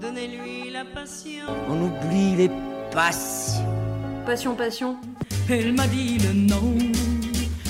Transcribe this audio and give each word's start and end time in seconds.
Donnez-lui 0.00 0.70
la 0.70 0.84
passion. 0.84 1.46
On 1.68 1.80
oublie 1.82 2.36
les 2.36 2.50
passions. 2.92 3.64
Passion, 4.26 4.54
passion. 4.54 4.96
Elle 5.48 5.72
m'a 5.72 5.86
dit 5.86 6.18
le 6.18 6.32
nom 6.34 6.76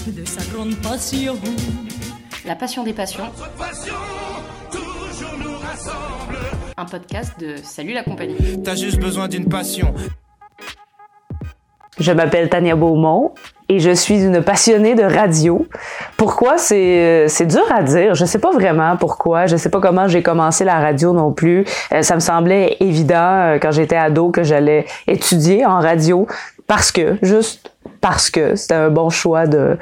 de 0.06 0.24
sa 0.24 0.42
grande 0.52 0.74
passion. 0.76 1.38
La 2.44 2.56
passion 2.56 2.82
des 2.84 2.92
passions. 2.92 3.24
Notre 3.24 3.50
passion, 3.52 3.94
toujours 4.70 5.38
nous 5.38 5.56
rassemble. 5.58 6.38
Un 6.76 6.84
podcast 6.84 7.38
de 7.38 7.56
Salut 7.62 7.92
la 7.92 8.02
compagnie. 8.02 8.62
T'as 8.62 8.74
juste 8.74 8.98
besoin 8.98 9.28
d'une 9.28 9.48
passion. 9.48 9.94
Je 11.98 12.12
m'appelle 12.12 12.48
Tania 12.50 12.76
Beaumont 12.76 13.32
et 13.68 13.80
je 13.80 13.90
suis 13.90 14.22
une 14.22 14.42
passionnée 14.42 14.94
de 14.94 15.02
radio. 15.02 15.66
Pourquoi? 16.16 16.58
C'est 16.58 17.26
c'est 17.28 17.46
dur 17.46 17.64
à 17.74 17.82
dire, 17.82 18.14
je 18.14 18.24
sais 18.24 18.38
pas 18.38 18.50
vraiment 18.50 18.96
pourquoi, 18.96 19.46
je 19.46 19.56
sais 19.56 19.70
pas 19.70 19.80
comment 19.80 20.06
j'ai 20.06 20.22
commencé 20.22 20.64
la 20.64 20.78
radio 20.78 21.12
non 21.12 21.32
plus. 21.32 21.64
Euh, 21.92 22.02
ça 22.02 22.14
me 22.14 22.20
semblait 22.20 22.76
évident 22.80 23.16
euh, 23.16 23.58
quand 23.58 23.70
j'étais 23.70 23.96
ado 23.96 24.30
que 24.30 24.42
j'allais 24.42 24.84
étudier 25.06 25.64
en 25.64 25.80
radio 25.80 26.26
parce 26.66 26.92
que 26.92 27.16
juste 27.22 27.72
parce 28.00 28.30
que 28.30 28.54
c'était 28.56 28.74
un 28.74 28.90
bon 28.90 29.10
choix 29.10 29.46
de 29.46 29.76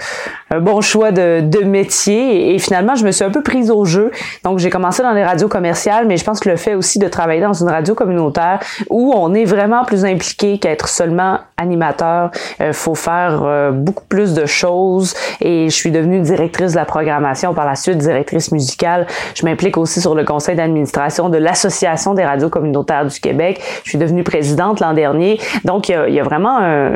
un 0.51 0.61
bon 0.61 0.81
choix 0.81 1.11
de, 1.11 1.41
de 1.41 1.61
métier. 1.61 2.55
Et, 2.55 2.59
finalement 2.59 2.95
je 2.95 3.05
me 3.05 3.11
suis 3.11 3.25
un 3.25 3.30
peu 3.30 3.43
prise 3.43 3.71
au 3.71 3.85
jeu. 3.85 4.11
Donc 4.45 4.59
j'ai 4.59 4.71
commencé 4.71 5.03
dans 5.03 5.13
les 5.13 5.25
radios 5.25 5.49
commerciales 5.49 6.07
mais 6.07 6.17
je 6.17 6.25
pense 6.25 6.41
que 6.41 6.49
le 6.49 6.57
fait 6.57 6.75
aussi 6.75 6.99
de 6.99 7.09
travailler 7.09 7.41
dans 7.41 7.53
une 7.53 7.69
radio 7.69 7.95
communautaire 7.95 8.61
où 8.91 9.13
on 9.15 9.35
est 9.35 9.45
vraiment 9.45 9.85
plus 9.85 10.05
impliqué 10.05 10.59
qu'être 10.59 10.89
seulement 10.89 11.41
animateur 11.57 12.30
euh, 12.61 12.73
faut 12.73 12.95
faire 12.95 13.43
euh, 13.43 13.71
beaucoup 13.71 14.05
plus 14.05 14.35
de 14.35 14.47
choses. 14.47 15.15
Et 15.41 15.69
je 15.69 15.75
suis 15.75 15.91
devenue 15.91 16.21
directrice 16.21 16.73
de 16.73 16.77
la 16.77 16.85
programmation 16.85 17.55
par 17.55 17.66
la 17.66 17.75
suite 17.75 17.99
directrice 17.99 18.52
musicale. 18.52 19.07
Je 19.35 19.45
m'implique 19.45 19.77
aussi 19.77 20.01
sur 20.01 20.15
le 20.15 20.25
conseil 20.25 20.57
d'administration 20.57 21.29
de 21.29 21.39
l'association 21.39 22.15
des 22.15 22.25
radios 22.25 22.51
communautaires 22.51 23.07
du 23.07 23.19
Québec. 23.21 23.61
Je 23.85 23.91
suis 23.91 23.99
devenue 23.99 24.25
présidente 24.25 24.80
l'an 24.80 24.95
dernier. 24.95 25.41
Donc 25.65 25.89
il 25.89 25.93
y 25.93 25.95
a, 25.95 26.09
il 26.09 26.15
y 26.15 26.21
a 26.21 26.23
vraiment 26.23 26.59
un, 26.59 26.93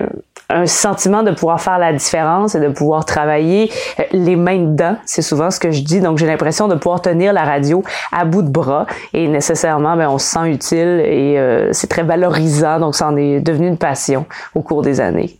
un 0.50 0.66
sentiment 0.66 0.97
de 0.98 1.30
pouvoir 1.30 1.60
faire 1.60 1.78
la 1.78 1.92
différence 1.92 2.54
et 2.54 2.60
de 2.60 2.68
pouvoir 2.68 3.04
travailler 3.04 3.70
euh, 3.98 4.02
les 4.12 4.36
mains 4.36 4.58
dedans. 4.58 4.96
C'est 5.04 5.22
souvent 5.22 5.50
ce 5.50 5.60
que 5.60 5.70
je 5.70 5.82
dis. 5.82 6.00
Donc, 6.00 6.18
j'ai 6.18 6.26
l'impression 6.26 6.68
de 6.68 6.74
pouvoir 6.74 7.00
tenir 7.00 7.32
la 7.32 7.44
radio 7.44 7.82
à 8.12 8.24
bout 8.24 8.42
de 8.42 8.50
bras 8.50 8.86
et 9.14 9.28
nécessairement, 9.28 9.96
ben, 9.96 10.08
on 10.08 10.18
se 10.18 10.26
sent 10.26 10.50
utile 10.50 11.02
et 11.04 11.38
euh, 11.38 11.72
c'est 11.72 11.88
très 11.88 12.02
valorisant. 12.02 12.80
Donc, 12.80 12.94
ça 12.94 13.08
en 13.08 13.16
est 13.16 13.40
devenu 13.40 13.68
une 13.68 13.78
passion 13.78 14.26
au 14.54 14.62
cours 14.62 14.82
des 14.82 15.00
années. 15.00 15.38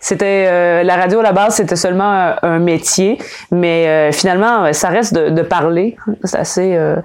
C'était 0.00 0.46
euh, 0.48 0.82
la 0.82 0.96
radio 0.96 1.20
à 1.20 1.22
la 1.22 1.32
base, 1.32 1.56
c'était 1.56 1.76
seulement 1.76 2.10
un, 2.10 2.36
un 2.42 2.58
métier, 2.58 3.18
mais 3.50 3.86
euh, 3.86 4.12
finalement, 4.12 4.72
ça 4.72 4.88
reste 4.88 5.14
de, 5.14 5.28
de 5.28 5.42
parler. 5.42 5.96
C'est 6.24 6.38
assez 6.38 6.74
euh, 6.74 6.96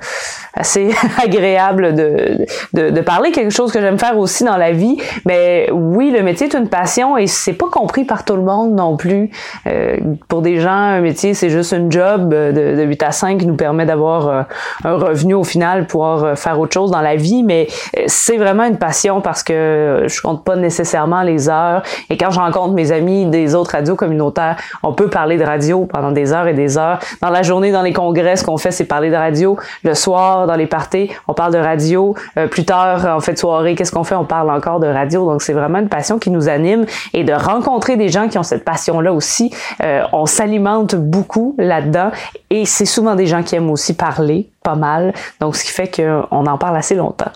assez 0.56 0.92
agréable 1.24 1.94
de, 1.94 2.46
de, 2.74 2.90
de 2.90 3.02
parler, 3.02 3.32
quelque 3.32 3.52
chose 3.52 3.72
que 3.72 3.82
j'aime 3.82 4.00
faire 4.00 4.18
aussi 4.18 4.44
dans 4.44 4.58
la 4.58 4.72
vie. 4.72 4.98
Mais 5.26 5.70
oui, 5.72 6.12
le 6.12 6.24
métier 6.24 6.48
est 6.48 6.56
une 6.56 6.70
passion 6.70 7.18
et 7.18 7.28
c'est 7.28 7.54
pas 7.54 7.68
compris 7.70 8.06
par 8.06 8.24
tout 8.24 8.36
le 8.36 8.42
monde 8.42 8.74
non 8.74 8.96
plus. 8.98 9.30
Euh, 9.68 9.98
pour 10.28 10.42
des 10.42 10.60
gens, 10.60 10.72
un 10.72 11.02
métier 11.02 11.34
c'est 11.34 11.50
juste 11.50 11.74
une 11.74 11.92
job 11.92 12.30
de, 12.30 12.76
de 12.76 12.84
8 12.84 13.04
à 13.04 13.12
5 13.12 13.40
qui 13.40 13.48
nous 13.48 13.56
permet 13.56 13.86
d'avoir 13.86 14.28
euh, 14.28 14.42
un 14.84 14.96
revenu 14.96 15.34
au 15.34 15.44
final, 15.44 15.88
pouvoir 15.88 16.38
faire 16.38 16.60
autre 16.60 16.74
chose 16.74 16.92
dans 16.92 17.02
la 17.02 17.16
vie. 17.16 17.44
Mais 17.44 17.68
c'est 18.08 18.38
vraiment 18.38 18.64
une 18.64 18.78
passion 18.78 19.22
parce 19.22 19.44
que 19.44 20.06
je 20.08 20.22
compte 20.22 20.44
pas 20.44 20.56
nécessairement 20.56 21.22
les 21.22 21.50
heures 21.50 21.84
et 22.10 22.18
quand 22.18 22.32
je 22.32 22.40
rencontre 22.40 22.74
mes 22.74 22.85
amis 22.92 23.26
des 23.26 23.56
autres 23.56 23.72
radios 23.72 23.96
communautaires, 23.96 24.58
on 24.84 24.94
peut 24.94 25.10
parler 25.10 25.38
de 25.38 25.44
radio 25.44 25.86
pendant 25.86 26.12
des 26.12 26.34
heures 26.34 26.48
et 26.48 26.54
des 26.54 26.78
heures. 26.78 27.00
Dans 27.22 27.30
la 27.30 27.44
journée, 27.44 27.72
dans 27.72 27.82
les 27.82 27.94
congrès, 27.94 28.36
ce 28.36 28.44
qu'on 28.44 28.58
fait, 28.58 28.72
c'est 28.72 28.86
parler 28.86 29.10
de 29.10 29.16
radio. 29.16 29.58
Le 29.84 29.94
soir, 29.94 30.48
dans 30.48 30.56
les 30.56 30.68
parties, 30.68 31.10
on 31.28 31.34
parle 31.34 31.54
de 31.54 31.60
radio. 31.60 32.16
Euh, 32.38 32.48
plus 32.48 32.66
tard, 32.66 33.06
en 33.16 33.20
fait 33.20 33.38
soirée, 33.38 33.76
qu'est-ce 33.76 33.92
qu'on 33.92 34.04
fait? 34.04 34.16
On 34.16 34.26
parle 34.26 34.50
encore 34.50 34.80
de 34.80 34.88
radio. 34.88 35.30
Donc, 35.30 35.42
c'est 35.42 35.54
vraiment 35.54 35.80
une 35.80 35.90
passion 35.90 36.20
qui 36.20 36.30
nous 36.30 36.50
anime 36.50 36.86
et 37.14 37.24
de 37.24 37.34
rencontrer 37.34 37.98
des 37.98 38.10
gens 38.10 38.28
qui 38.28 38.38
ont 38.38 38.44
cette 38.44 38.66
passion-là 38.66 39.14
aussi. 39.14 39.54
Euh, 39.84 40.04
on 40.14 40.26
s'alimente 40.26 40.96
beaucoup 40.96 41.56
là-dedans 41.58 42.12
et 42.50 42.66
c'est 42.66 42.86
souvent 42.86 43.16
des 43.16 43.26
gens 43.26 43.44
qui 43.44 43.56
aiment 43.56 43.72
aussi 43.72 43.96
parler 43.96 44.50
pas 44.64 44.76
mal. 44.76 45.14
Donc, 45.40 45.56
ce 45.56 45.64
qui 45.64 45.72
fait 45.72 45.90
qu'on 45.96 46.46
en 46.46 46.58
parle 46.58 46.78
assez 46.78 46.96
longtemps. 46.96 47.32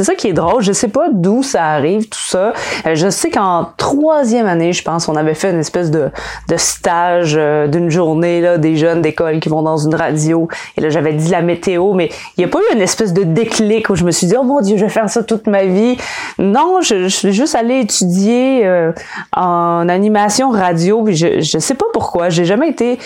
C'est 0.00 0.04
ça 0.04 0.14
qui 0.14 0.28
est 0.28 0.32
drôle. 0.32 0.62
Je 0.62 0.70
sais 0.70 0.86
pas 0.86 1.08
d'où 1.10 1.42
ça 1.42 1.64
arrive, 1.64 2.08
tout 2.08 2.20
ça. 2.20 2.52
Euh, 2.86 2.94
je 2.94 3.10
sais 3.10 3.30
qu'en 3.30 3.72
troisième 3.76 4.46
année, 4.46 4.72
je 4.72 4.84
pense, 4.84 5.08
on 5.08 5.16
avait 5.16 5.34
fait 5.34 5.50
une 5.50 5.58
espèce 5.58 5.90
de, 5.90 6.10
de 6.48 6.56
stage 6.56 7.34
euh, 7.36 7.66
d'une 7.66 7.90
journée, 7.90 8.40
là, 8.40 8.58
des 8.58 8.76
jeunes 8.76 9.02
d'école 9.02 9.40
qui 9.40 9.48
vont 9.48 9.62
dans 9.62 9.76
une 9.76 9.96
radio. 9.96 10.46
Et 10.76 10.82
là, 10.82 10.88
j'avais 10.88 11.14
dit 11.14 11.28
la 11.30 11.42
météo, 11.42 11.94
mais 11.94 12.10
il 12.36 12.42
n'y 12.42 12.44
a 12.44 12.48
pas 12.48 12.60
eu 12.60 12.76
une 12.76 12.80
espèce 12.80 13.12
de 13.12 13.24
déclic 13.24 13.90
où 13.90 13.96
je 13.96 14.04
me 14.04 14.12
suis 14.12 14.28
dit, 14.28 14.36
oh 14.38 14.44
mon 14.44 14.60
Dieu, 14.60 14.76
je 14.76 14.84
vais 14.84 14.88
faire 14.88 15.10
ça 15.10 15.24
toute 15.24 15.48
ma 15.48 15.64
vie. 15.64 15.96
Non, 16.38 16.80
je, 16.80 17.08
suis 17.08 17.32
juste 17.32 17.56
allée 17.56 17.80
étudier 17.80 18.64
euh, 18.66 18.92
en 19.36 19.88
animation 19.88 20.50
radio. 20.50 21.06
Je, 21.08 21.40
je 21.40 21.58
sais 21.58 21.74
pas 21.74 21.86
pourquoi. 21.92 22.28
J'ai 22.28 22.44
jamais 22.44 22.68
été, 22.68 23.00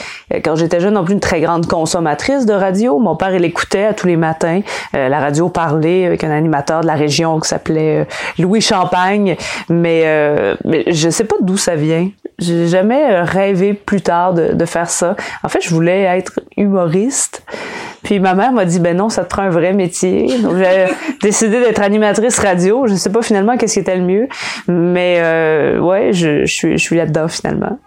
quand 0.44 0.56
j'étais 0.56 0.78
jeune, 0.78 0.92
non 0.92 1.04
plus 1.04 1.14
une 1.14 1.20
très 1.20 1.41
grande 1.41 1.66
consommatrice 1.66 2.44
de 2.44 2.53
radio. 2.53 2.98
Mon 2.98 3.16
père, 3.16 3.34
il 3.34 3.47
écoutait 3.47 3.94
tous 3.94 4.09
les 4.09 4.16
matins. 4.16 4.60
la 4.92 5.20
radio 5.20 5.48
parlait 5.48 6.04
avec 6.04 6.22
un 6.22 6.30
animateur 6.30 6.81
de 6.82 6.87
la 6.87 6.94
région 6.94 7.41
qui 7.41 7.48
s'appelait 7.48 8.06
Louis 8.38 8.60
Champagne, 8.60 9.37
mais, 9.69 10.03
euh, 10.04 10.54
mais 10.65 10.84
je 10.88 11.10
sais 11.10 11.25
pas 11.25 11.37
d'où 11.41 11.56
ça 11.56 11.75
vient. 11.75 12.10
J'ai 12.38 12.66
jamais 12.66 13.20
rêvé 13.20 13.72
plus 13.75 14.00
tard 14.00 14.34
de, 14.34 14.65
faire 14.65 14.91
ça. 14.91 15.16
En 15.42 15.48
fait, 15.48 15.60
je 15.60 15.71
voulais 15.71 16.03
être 16.03 16.41
humoriste. 16.56 17.44
Puis 18.03 18.19
ma 18.19 18.34
mère 18.34 18.53
m'a 18.53 18.65
dit 18.65 18.81
ben 18.81 18.97
non, 18.97 19.09
ça 19.09 19.22
te 19.22 19.28
prend 19.28 19.42
un 19.42 19.50
vrai 19.50 19.72
métier. 19.72 20.38
Donc 20.41 20.56
j'ai 20.56 20.87
décidé 21.22 21.60
d'être 21.60 21.81
animatrice 21.81 22.38
radio. 22.38 22.87
Je 22.87 22.94
sais 22.94 23.10
pas 23.10 23.22
finalement 23.22 23.56
qu'est-ce 23.56 23.75
qui 23.75 23.81
était 23.81 23.97
le 23.97 24.03
mieux, 24.03 24.28
mais 24.66 25.19
euh, 25.21 25.78
ouais, 25.78 26.12
je 26.12 26.44
suis 26.47 26.97
là-dedans 26.97 27.28
finalement. 27.28 27.78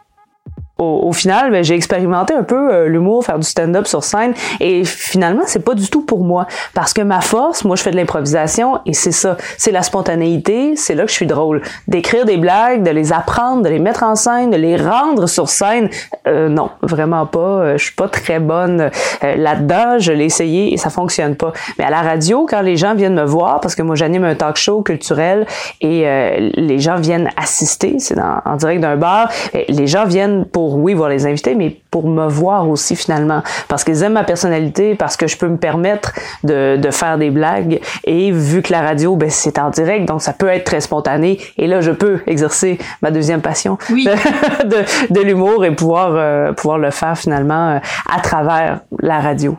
Au, 0.78 1.02
au, 1.08 1.14
final, 1.14 1.52
ben, 1.52 1.64
j'ai 1.64 1.76
expérimenté 1.76 2.34
un 2.34 2.44
peu 2.44 2.74
euh, 2.74 2.88
l'humour, 2.88 3.24
faire 3.24 3.40
du 3.40 3.48
stand-up 3.48 3.88
sur 3.88 4.04
scène, 4.04 4.34
et 4.60 4.84
finalement, 4.84 5.44
c'est 5.46 5.64
pas 5.64 5.74
du 5.74 5.90
tout 5.90 6.02
pour 6.04 6.24
moi. 6.24 6.48
Parce 6.74 6.94
que 6.94 7.02
ma 7.02 7.22
force, 7.22 7.64
moi, 7.64 7.76
je 7.76 7.84
fais 7.84 7.92
de 7.92 7.96
l'improvisation, 7.96 8.80
et 8.86 8.94
c'est 8.94 9.12
ça, 9.12 9.38
c'est 9.58 9.72
la 9.72 9.84
spontanéité, 9.84 10.76
c'est 10.76 10.96
là 10.96 11.04
que 11.04 11.10
je 11.10 11.16
suis 11.16 11.28
drôle. 11.28 11.62
D'écrire 11.88 12.26
des 12.26 12.38
blagues, 12.38 12.84
de 12.84 12.92
les 12.92 13.14
apprendre, 13.14 13.64
de 13.64 13.70
les 13.70 13.80
mettre 13.80 14.04
en 14.04 14.16
scène, 14.16 14.52
de 14.52 14.58
les 14.58 14.76
rendre 14.76 15.28
sur 15.28 15.50
scène, 15.50 15.90
euh, 16.28 16.50
non, 16.50 16.70
vraiment 16.82 17.26
pas. 17.26 17.40
Euh, 17.40 17.78
je 17.78 17.86
suis 17.86 17.96
pas 17.96 18.08
très 18.08 18.40
bonne 18.40 18.90
euh, 19.24 19.36
là-dedans. 19.36 20.00
Je 20.00 20.12
l'ai 20.12 20.26
essayé 20.26 20.74
et 20.74 20.78
ça 20.78 20.90
fonctionne 20.90 21.36
pas. 21.36 21.54
Mais 21.78 21.86
à 21.86 21.90
la 21.90 22.02
radio, 22.02 22.46
quand 22.50 22.62
les 22.62 22.78
gens 22.78 22.96
viennent 22.96 23.16
me 23.16 23.26
voir, 23.26 23.60
parce 23.60 23.76
que 23.76 23.82
moi, 23.82 23.96
j'anime 23.96 24.24
un 24.24 24.36
talk 24.36 24.58
show 24.58 24.82
culturel, 24.82 25.46
et 25.82 26.08
euh, 26.08 26.50
les 26.54 26.80
gens 26.80 26.96
viennent 26.96 27.30
assister, 27.38 27.98
c'est 28.00 28.16
en 28.20 28.56
direct 28.56 28.82
d'un 28.82 28.96
bar, 28.96 29.30
les 29.68 29.88
gens 29.88 30.06
viennent 30.06 30.46
pour 30.46 30.65
pour, 30.66 30.78
oui, 30.78 30.96
voir 30.96 31.10
les 31.10 31.28
invités, 31.28 31.54
mais 31.54 31.78
pour 31.92 32.08
me 32.08 32.28
voir 32.28 32.68
aussi 32.68 32.96
finalement. 32.96 33.44
Parce 33.68 33.84
qu'ils 33.84 34.02
aiment 34.02 34.14
ma 34.14 34.24
personnalité, 34.24 34.96
parce 34.96 35.16
que 35.16 35.28
je 35.28 35.38
peux 35.38 35.48
me 35.48 35.58
permettre 35.58 36.12
de, 36.44 36.78
de 36.78 36.92
faire 36.92 37.20
des 37.20 37.30
blagues. 37.30 37.80
Et 38.04 38.32
vu 38.32 38.64
que 38.64 38.72
la 38.72 38.82
radio, 38.82 39.16
ben, 39.16 39.30
c'est 39.30 39.60
en 39.60 39.70
direct, 39.70 40.08
donc 40.08 40.24
ça 40.24 40.34
peut 40.34 40.48
être 40.48 40.64
très 40.64 40.82
spontané. 40.82 41.40
Et 41.58 41.68
là, 41.68 41.82
je 41.82 41.92
peux 41.92 42.20
exercer 42.26 42.80
ma 43.04 43.12
deuxième 43.12 43.42
passion 43.42 43.78
oui. 43.92 44.08
de, 44.66 45.14
de, 45.14 45.22
l'humour 45.22 45.66
et 45.66 45.76
pouvoir, 45.76 46.14
euh, 46.14 46.52
pouvoir 46.54 46.80
le 46.80 46.90
faire 46.90 47.16
finalement 47.16 47.76
euh, 47.76 47.80
à 48.12 48.20
travers 48.22 48.80
la 49.00 49.20
radio. 49.20 49.56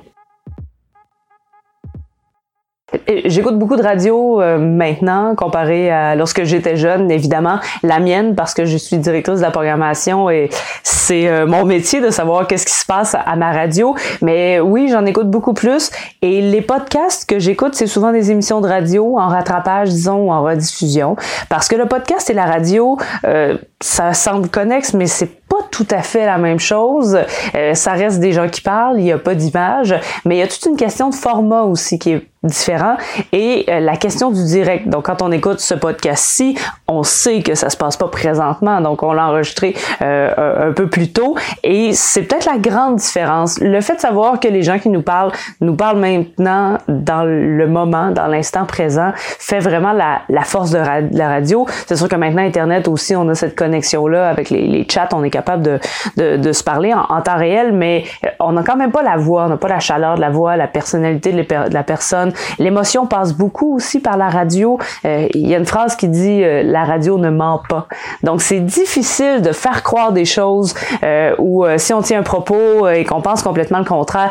J'écoute 3.25 3.59
beaucoup 3.59 3.77
de 3.77 3.83
radio 3.83 4.41
euh, 4.41 4.59
maintenant 4.59 5.35
comparé 5.35 5.91
à 5.91 6.15
lorsque 6.15 6.45
j'étais 6.45 6.77
jeune, 6.77 7.11
évidemment. 7.11 7.59
La 7.83 8.01
mienne 8.01 8.35
parce 8.35 8.55
que 8.55 8.65
je 8.65 8.77
suis 8.77 8.99
directrice 8.99 9.39
de 9.39 9.43
la 9.43 9.51
programmation 9.51 10.31
et 10.31 10.49
c'est 10.83 11.29
euh, 11.29 11.47
mon 11.47 11.65
métier 11.65 12.01
de 12.01 12.11
savoir 12.11 12.47
qu'est-ce 12.47 12.67
qui 12.67 12.75
se 12.75 12.87
passe 12.87 13.15
à 13.15 13.37
ma 13.37 13.53
radio. 13.53 13.95
Mais 14.23 14.61
oui, 14.61 14.89
j'en 14.91 15.07
écoute 15.07 15.31
beaucoup 15.31 15.55
plus. 15.55 15.91
Et 16.23 16.41
les 16.41 16.63
podcasts 16.63 17.29
que 17.29 17.39
j'écoute, 17.39 17.75
c'est 17.75 17.87
souvent 17.87 18.13
des 18.13 18.31
émissions 18.31 18.61
de 18.61 18.69
radio 18.69 19.19
en 19.19 19.29
rattrapage, 19.29 19.91
disons, 19.91 20.27
ou 20.27 20.33
en 20.33 20.43
rediffusion. 20.43 21.17
Parce 21.49 21.69
que 21.69 21.77
le 21.77 21.87
podcast 21.87 22.29
et 22.31 22.35
la 22.35 22.47
radio, 22.47 22.99
euh, 23.25 23.57
ça 23.81 24.15
semble 24.15 24.49
connexe, 24.49 24.95
mais 24.95 25.07
c'est 25.07 25.31
pas 25.49 25.63
tout 25.71 25.87
à 25.91 26.03
fait 26.03 26.27
la 26.27 26.39
même 26.39 26.59
chose. 26.59 27.19
Euh, 27.55 27.75
ça 27.75 27.93
reste 27.93 28.21
des 28.21 28.33
gens 28.33 28.49
qui 28.49 28.61
parlent, 28.61 28.99
il 28.99 29.05
n'y 29.05 29.13
a 29.13 29.19
pas 29.19 29.35
d'image, 29.35 29.95
mais 30.25 30.37
il 30.37 30.39
y 30.39 30.43
a 30.43 30.49
toute 30.49 30.67
une 30.67 30.77
question 30.77 31.11
de 31.11 31.15
format 31.15 31.63
aussi 31.63 31.99
qui 31.99 32.13
est 32.13 32.27
différent 32.47 32.97
et 33.33 33.65
euh, 33.69 33.81
la 33.81 33.97
question 33.97 34.31
du 34.31 34.43
direct. 34.45 34.89
Donc 34.89 35.07
quand 35.07 35.23
on 35.23 35.33
écoute 35.33 35.61
ce 35.61 35.75
podcast-ci, 35.75 36.57
on 36.89 37.03
sait 37.03 37.43
que 37.43 37.55
ça 37.55 37.71
se 37.71 37.77
passe 37.77 37.97
pas 37.97 38.09
présentement, 38.09 38.81
donc 38.81 39.03
on 39.03 39.13
l'a 39.13 39.29
enregistré 39.29 39.75
euh, 40.03 40.69
un 40.69 40.73
peu 40.73 40.89
plus 40.89 41.13
tôt 41.13 41.37
et 41.63 41.93
c'est 41.93 42.23
peut-être 42.23 42.47
la 42.47 42.59
grande 42.59 42.97
différence. 42.97 43.59
Le 43.61 43.81
fait 43.81 43.97
de 43.97 44.01
savoir 44.01 44.41
que 44.41 44.49
les 44.49 44.63
gens 44.63 44.79
qui 44.79 44.89
nous 44.89 45.03
parlent 45.03 45.33
nous 45.61 45.75
parlent 45.75 45.99
maintenant 45.99 46.79
dans 46.89 47.25
le 47.25 47.67
moment, 47.67 48.11
dans 48.11 48.27
l'instant 48.27 48.65
présent, 48.65 49.13
fait 49.17 49.59
vraiment 49.59 49.93
la, 49.93 50.43
force 50.45 50.71
de, 50.71 50.79
la 50.79 51.29
radio. 51.29 51.67
C'est 51.87 51.97
sûr 51.97 52.09
que 52.09 52.17
maintenant 52.17 52.43
Internet 52.43 52.89
aussi, 52.89 53.17
on 53.17 53.29
a 53.29 53.35
cette 53.35 53.57
connexion 53.57 54.07
là 54.07 54.29
avec 54.29 54.51
les, 54.51 54.87
chats, 54.91 55.09
on 55.13 55.25
est 55.25 55.31
capable 55.31 55.63
de, 55.63 55.79
de, 56.17 56.37
de 56.37 56.53
se 56.53 56.63
parler 56.63 56.93
en, 56.95 57.21
temps 57.21 57.37
réel, 57.37 57.73
mais 57.73 58.05
on 58.41 58.53
n'a 58.53 58.63
quand 58.63 58.77
même 58.77 58.93
pas 58.93 59.03
la 59.03 59.17
voix, 59.17 59.45
on 59.45 59.49
n'a 59.49 59.57
pas 59.57 59.69
la 59.69 59.81
chaleur 59.81 60.17
de 60.17 60.21
la 60.21 60.31
voix, 60.31 60.57
la 60.57 60.69
personnalité 60.69 61.33
de 61.33 61.75
la 61.75 61.83
personne. 61.83 62.33
L'émotion 62.59 63.07
passe 63.07 63.33
beaucoup 63.33 63.77
aussi 63.77 64.01
par 64.01 64.17
la 64.17 64.29
radio. 64.29 64.79
Euh, 65.05 65.29
il 65.35 65.47
y 65.47 65.55
a 65.55 65.59
une 65.59 65.67
phrase 65.67 65.97
qui 65.97 66.09
dit 66.09 66.43
euh, 66.43 66.63
la 66.63 66.85
radio 66.85 67.19
ne 67.19 67.31
ment 67.31 67.63
pas. 67.69 67.87
Donc 68.23 68.43
c'est 68.43 68.61
difficile 68.61 69.43
de 69.43 69.53
faire 69.53 69.83
croire 69.83 70.13
des 70.13 70.25
choses 70.25 70.75
euh, 71.03 71.35
ou 71.39 71.65
si 71.77 71.93
on 71.93 72.03
tient 72.03 72.21
un 72.21 72.23
propos 72.23 72.89
et 72.89 73.05
qu'on 73.05 73.21
pense 73.21 73.43
complètement 73.43 73.79
le 73.79 73.85
contraire, 73.85 74.31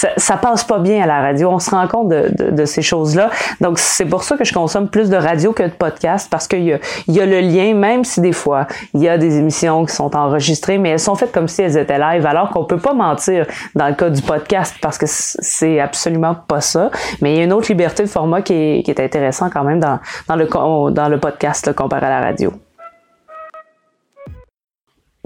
ça, 0.00 0.08
ça, 0.16 0.36
passe 0.38 0.64
pas 0.64 0.78
bien 0.78 1.02
à 1.02 1.06
la 1.06 1.20
radio. 1.20 1.50
On 1.50 1.58
se 1.58 1.70
rend 1.70 1.86
compte 1.86 2.08
de, 2.08 2.30
de, 2.32 2.50
de 2.50 2.64
ces 2.64 2.80
choses-là. 2.80 3.28
Donc 3.60 3.78
c'est 3.78 4.06
pour 4.06 4.22
ça 4.22 4.38
que 4.38 4.44
je 4.44 4.54
consomme 4.54 4.88
plus 4.88 5.10
de 5.10 5.16
radio 5.16 5.52
que 5.52 5.62
de 5.62 5.68
podcast 5.68 6.28
parce 6.30 6.48
qu'il 6.48 6.64
y 6.64 6.72
a, 6.72 6.78
y 7.06 7.20
a 7.20 7.26
le 7.26 7.40
lien, 7.40 7.74
même 7.74 8.04
si 8.04 8.22
des 8.22 8.32
fois 8.32 8.66
il 8.94 9.02
y 9.02 9.08
a 9.10 9.18
des 9.18 9.36
émissions 9.36 9.84
qui 9.84 9.94
sont 9.94 10.16
enregistrées, 10.16 10.78
mais 10.78 10.88
elles 10.88 11.00
sont 11.00 11.16
faites 11.16 11.32
comme 11.32 11.48
si 11.48 11.60
elles 11.60 11.76
étaient 11.76 11.98
live, 11.98 12.24
alors 12.24 12.48
qu'on 12.48 12.64
peut 12.64 12.78
pas 12.78 12.94
mentir 12.94 13.46
dans 13.74 13.88
le 13.88 13.94
cas 13.94 14.08
du 14.08 14.22
podcast 14.22 14.74
parce 14.80 14.96
que 14.96 15.04
c'est 15.06 15.80
absolument 15.80 16.34
pas 16.34 16.62
ça. 16.62 16.90
Mais 17.20 17.34
il 17.34 17.36
y 17.36 17.40
a 17.40 17.44
une 17.44 17.52
autre 17.52 17.68
liberté 17.68 18.02
de 18.02 18.08
format 18.08 18.40
qui 18.40 18.54
est, 18.54 18.82
qui 18.82 18.92
est 18.92 19.50
quand 19.52 19.64
même 19.64 19.80
dans, 19.80 19.98
dans 20.28 20.36
le 20.36 20.46
dans 20.90 21.08
le 21.08 21.20
podcast 21.20 21.66
là, 21.66 21.74
comparé 21.74 22.06
à 22.06 22.10
la 22.10 22.20
radio. 22.20 22.52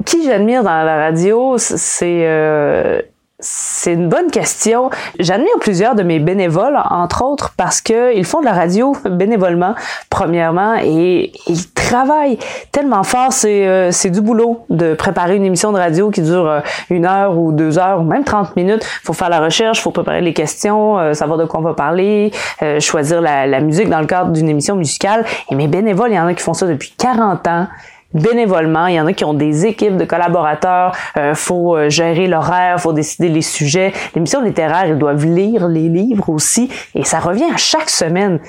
Qui 0.05 0.25
j'admire 0.25 0.65
dans 0.65 0.82
la 0.82 0.97
radio, 0.97 1.56
c'est 1.59 2.27
euh, 2.27 3.00
c'est 3.40 3.92
une 3.92 4.08
bonne 4.08 4.31
question. 4.31 4.90
J'admire 5.19 5.52
plusieurs 5.60 5.96
de 5.96 6.04
mes 6.04 6.20
bénévoles, 6.20 6.78
entre 6.88 7.25
autres, 7.25 7.52
parce 7.56 7.81
qu'ils 7.81 8.25
font 8.25 8.38
de 8.38 8.44
la 8.44 8.52
radio 8.52 8.96
bénévolement, 9.04 9.75
premièrement, 10.08 10.76
et 10.81 11.32
ils 11.48 11.72
travaillent 11.72 12.38
tellement 12.70 13.02
fort. 13.02 13.32
C'est 13.32 13.66
euh, 13.66 13.90
du 14.04 14.20
boulot 14.20 14.64
de 14.70 14.94
préparer 14.94 15.34
une 15.34 15.44
émission 15.44 15.72
de 15.72 15.78
radio 15.78 16.10
qui 16.10 16.22
dure 16.22 16.46
euh, 16.46 16.60
une 16.90 17.06
heure 17.06 17.36
ou 17.36 17.50
deux 17.50 17.76
heures 17.76 18.00
ou 18.00 18.04
même 18.04 18.22
30 18.22 18.54
minutes. 18.54 18.84
faut 19.02 19.12
faire 19.12 19.31
la 19.31 19.40
recherche, 19.40 19.81
faut 19.81 19.90
préparer 19.90 20.20
les 20.20 20.32
questions, 20.32 20.98
euh, 20.98 21.12
savoir 21.12 21.36
de 21.36 21.44
quoi 21.44 21.58
on 21.58 21.64
va 21.64 21.75
parler, 21.75 22.31
euh, 22.62 22.78
choisir 22.78 23.20
la, 23.20 23.48
la 23.48 23.60
musique 23.60 23.88
dans 23.88 24.00
le 24.00 24.06
cadre 24.06 24.31
d'une 24.31 24.48
émission 24.48 24.76
musicale. 24.76 25.25
Et 25.50 25.56
mes 25.56 25.66
bénévoles, 25.66 26.10
il 26.10 26.16
y 26.16 26.20
en 26.20 26.26
a 26.26 26.34
qui 26.34 26.42
font 26.42 26.54
ça 26.54 26.66
depuis 26.66 26.94
40 26.96 27.48
ans 27.48 27.66
bénévolement. 28.14 28.87
Il 28.87 28.94
y 28.94 29.00
en 29.00 29.06
a 29.06 29.12
qui 29.12 29.25
ont 29.25 29.34
des 29.34 29.66
équipes 29.66 29.96
de 29.96 30.05
collaborateurs. 30.05 30.93
Euh, 31.16 31.34
faut 31.34 31.76
euh, 31.76 31.90
gérer 31.90 32.26
l'horaire, 32.26 32.81
faut 32.81 32.93
décider 32.93 33.28
les 33.28 33.43
sujets. 33.43 33.93
L'émission 34.14 34.40
littéraire, 34.40 34.87
ils 34.87 34.99
doivent 34.99 35.26
lire 35.26 35.69
les 35.69 35.88
livres 35.88 36.31
aussi. 36.31 36.70
Et 36.94 37.05
ça 37.05 37.19
revient 37.19 37.50
à 37.52 37.56
chaque 37.56 37.90
semaine. 37.90 38.40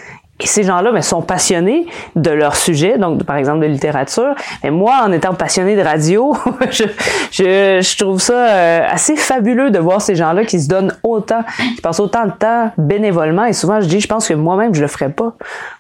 Et 0.42 0.48
ces 0.48 0.64
gens-là 0.64 0.92
ben, 0.92 1.02
sont 1.02 1.22
passionnés 1.22 1.86
de 2.18 2.30
leur 2.30 2.58
sujet, 2.58 2.98
donc 2.98 3.24
par 3.24 3.38
exemple 3.38 3.62
de 3.62 3.68
littérature. 3.68 4.36
Mais 4.64 4.70
moi, 4.70 5.02
en 5.06 5.14
étant 5.14 5.34
passionné 5.34 5.78
de 5.78 5.82
radio, 5.82 6.36
je, 6.72 6.84
je, 7.32 7.80
je, 7.82 7.98
trouve 7.98 8.20
ça 8.20 8.34
euh, 8.34 8.86
assez 8.90 9.16
fabuleux 9.16 9.72
de 9.72 9.80
voir 9.80 10.02
ces 10.02 10.16
gens-là 10.16 10.44
qui 10.44 10.60
se 10.60 10.68
donnent 10.68 10.94
autant, 11.04 11.40
qui 11.76 11.82
passent 11.82 12.02
autant 12.02 12.26
de 12.26 12.32
temps 12.32 12.70
bénévolement. 12.78 13.46
Et 13.46 13.54
souvent, 13.54 13.80
je 13.80 13.86
dis, 13.86 14.02
je 14.02 14.08
pense 14.08 14.28
que 14.28 14.34
moi-même, 14.34 14.76
je 14.76 14.82
le 14.82 14.88
ferais 14.88 15.10
pas 15.10 15.36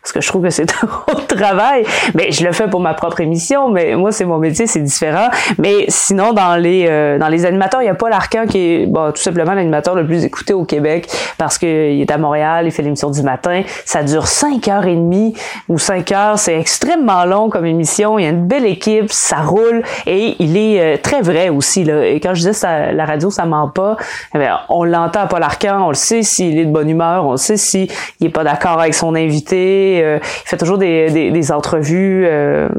parce 0.05 0.13
que 0.13 0.21
je 0.21 0.27
trouve 0.27 0.43
que 0.43 0.49
c'est 0.51 0.71
un 0.83 0.85
gros 0.85 1.19
travail. 1.21 1.83
Mais 2.13 2.31
je 2.31 2.45
le 2.45 2.53
fais 2.53 2.69
pour 2.69 2.79
ma 2.79 2.93
propre 2.93 3.21
émission. 3.21 3.69
Mais 3.69 3.95
moi, 3.95 4.11
c'est 4.11 4.25
mon 4.25 4.37
métier, 4.37 4.67
c'est 4.67 4.81
différent. 4.81 5.29
Mais 5.57 5.85
sinon, 5.89 6.31
dans 6.31 6.55
les 6.55 6.85
euh, 6.87 7.17
dans 7.17 7.27
les 7.27 7.45
animateurs, 7.45 7.81
il 7.81 7.85
y 7.85 7.89
a 7.89 7.95
Paul 7.95 8.13
Arcan 8.13 8.45
qui 8.47 8.59
est 8.59 8.85
bon, 8.85 9.11
tout 9.11 9.21
simplement 9.21 9.53
l'animateur 9.53 9.95
le 9.95 10.05
plus 10.05 10.23
écouté 10.23 10.53
au 10.53 10.63
Québec 10.63 11.09
parce 11.37 11.57
qu'il 11.57 11.99
est 11.99 12.11
à 12.11 12.17
Montréal, 12.17 12.67
il 12.67 12.71
fait 12.71 12.83
l'émission 12.83 13.09
du 13.09 13.21
matin. 13.23 13.63
Ça 13.83 14.03
dure 14.03 14.27
5h30 14.45 15.37
ou 15.69 15.77
5 15.77 16.11
heures. 16.11 16.39
C'est 16.39 16.59
extrêmement 16.59 17.25
long 17.25 17.49
comme 17.49 17.65
émission. 17.65 18.19
Il 18.19 18.23
y 18.23 18.25
a 18.25 18.29
une 18.29 18.47
belle 18.47 18.65
équipe, 18.65 19.11
ça 19.11 19.37
roule 19.37 19.83
et 20.05 20.35
il 20.39 20.57
est 20.57 20.79
euh, 20.81 20.97
très 21.01 21.21
vrai 21.21 21.49
aussi. 21.49 21.83
Là. 21.83 22.05
Et 22.05 22.19
quand 22.19 22.33
je 22.33 22.39
disais 22.39 22.53
ça, 22.53 22.91
la 22.91 23.05
radio, 23.05 23.29
ça 23.29 23.45
ment 23.45 23.69
pas, 23.69 23.97
eh 24.33 24.39
on 24.69 24.83
l'entend 24.83 25.21
à 25.21 25.27
Paul 25.27 25.43
Arcan, 25.43 25.85
on 25.85 25.89
le 25.89 25.95
sait 25.95 26.23
s'il 26.23 26.57
est 26.59 26.65
de 26.65 26.71
bonne 26.71 26.89
humeur, 26.89 27.25
on 27.25 27.31
le 27.31 27.37
sait 27.37 27.57
s'il 27.57 27.89
n'est 28.21 28.29
pas 28.29 28.43
d'accord 28.43 28.79
avec 28.79 28.93
son 28.93 29.15
invité. 29.15 30.01
Euh, 30.03 30.19
il 30.21 30.49
fait 30.49 30.57
toujours 30.57 30.77
des, 30.77 31.09
des, 31.11 31.31
des 31.31 31.51
entrevues. 31.51 32.25
Euh, 32.25 32.69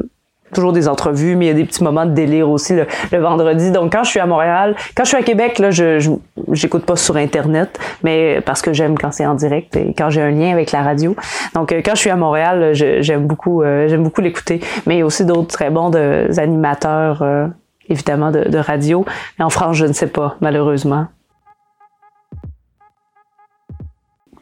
toujours 0.53 0.73
des 0.73 0.87
entrevues, 0.87 1.35
mais 1.35 1.45
il 1.45 1.47
y 1.49 1.51
a 1.51 1.55
des 1.55 1.65
petits 1.65 1.83
moments 1.83 2.05
de 2.05 2.11
délire 2.11 2.49
aussi 2.49 2.73
le, 2.73 2.87
le, 3.11 3.19
vendredi. 3.19 3.71
Donc 3.71 3.91
quand 3.91 4.03
je 4.03 4.09
suis 4.09 4.19
à 4.19 4.25
Montréal, 4.25 4.75
quand 4.95 5.03
je 5.03 5.09
suis 5.09 5.17
à 5.17 5.23
Québec, 5.23 5.59
là, 5.59 5.71
je 5.71 6.17
j'écoute 6.51 6.85
pas 6.85 6.95
sur 6.95 7.17
internet, 7.17 7.79
mais 8.03 8.41
parce 8.45 8.61
que 8.61 8.73
j'aime 8.73 8.97
quand 8.97 9.11
c'est 9.11 9.25
en 9.25 9.35
direct 9.35 9.75
et 9.75 9.93
quand 9.97 10.09
j'ai 10.09 10.21
un 10.21 10.31
lien 10.31 10.51
avec 10.51 10.71
la 10.71 10.83
radio. 10.83 11.15
Donc 11.53 11.73
quand 11.83 11.95
je 11.95 11.99
suis 11.99 12.09
à 12.09 12.15
Montréal, 12.15 12.71
j'aime 12.73 13.27
beaucoup 13.27 13.61
euh, 13.63 13.87
j'aime 13.87 14.03
beaucoup 14.03 14.21
l'écouter. 14.21 14.61
Mais 14.85 14.95
il 14.95 14.99
y 14.99 15.01
a 15.01 15.05
aussi 15.05 15.25
d'autres 15.25 15.47
très 15.47 15.69
bons 15.69 15.89
de, 15.89 16.27
animateurs, 16.37 17.21
euh, 17.21 17.47
évidemment 17.89 18.31
de, 18.31 18.43
de 18.49 18.57
radio. 18.57 19.05
Mais 19.39 19.45
en 19.45 19.49
France, 19.49 19.77
je 19.77 19.85
ne 19.85 19.93
sais 19.93 20.07
pas 20.07 20.37
malheureusement. 20.41 21.07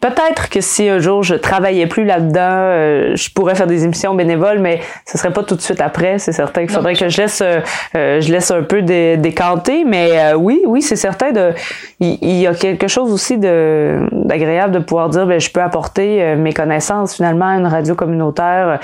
Peut-être 0.05 0.49
que 0.49 0.61
si 0.61 0.87
un 0.87 0.99
jour 0.99 1.23
je 1.23 1.33
travaillais 1.33 1.87
plus 1.87 2.05
là-dedans, 2.05 2.39
euh, 2.41 3.15
je 3.15 3.31
pourrais 3.31 3.55
faire 3.55 3.65
des 3.65 3.85
émissions 3.85 4.13
bénévoles, 4.13 4.59
mais 4.59 4.79
ce 5.03 5.17
serait 5.17 5.33
pas 5.33 5.41
tout 5.41 5.55
de 5.55 5.61
suite 5.61 5.81
après. 5.81 6.19
C'est 6.19 6.31
certain 6.31 6.61
qu'il 6.61 6.69
faudrait 6.69 6.93
que 6.93 7.09
je 7.09 7.21
laisse, 7.21 7.41
euh, 7.41 7.61
euh, 7.95 8.21
je 8.21 8.31
laisse 8.31 8.51
un 8.51 8.61
peu 8.61 8.83
dé 8.83 9.17
décanter. 9.17 9.83
Mais 9.83 10.11
euh, 10.13 10.35
oui, 10.35 10.61
oui, 10.67 10.83
c'est 10.83 10.95
certain. 10.95 11.31
De, 11.31 11.53
il, 11.99 12.19
il, 12.21 12.35
y 12.35 12.45
a 12.45 12.53
quelque 12.53 12.87
chose 12.87 13.11
aussi 13.11 13.39
de 13.39 14.05
d'agréable 14.11 14.73
de 14.73 14.79
pouvoir 14.79 15.09
dire, 15.09 15.25
ben 15.25 15.39
je 15.39 15.49
peux 15.49 15.61
apporter 15.61 16.21
euh, 16.21 16.35
mes 16.35 16.53
connaissances 16.53 17.15
finalement 17.15 17.47
à 17.47 17.55
une 17.55 17.65
radio 17.65 17.95
communautaire 17.95 18.79